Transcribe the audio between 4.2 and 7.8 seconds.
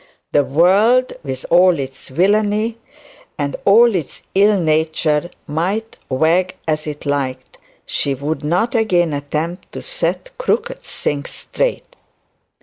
ill nature, might wag as it like;